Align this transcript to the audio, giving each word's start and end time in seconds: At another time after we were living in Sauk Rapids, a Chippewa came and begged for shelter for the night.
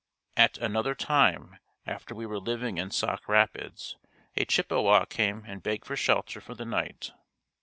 At 0.35 0.57
another 0.57 0.95
time 0.95 1.59
after 1.85 2.15
we 2.15 2.25
were 2.25 2.39
living 2.39 2.79
in 2.79 2.89
Sauk 2.89 3.27
Rapids, 3.29 3.97
a 4.35 4.45
Chippewa 4.45 5.05
came 5.05 5.43
and 5.45 5.61
begged 5.61 5.85
for 5.85 5.95
shelter 5.95 6.41
for 6.41 6.55
the 6.55 6.65
night. 6.65 7.11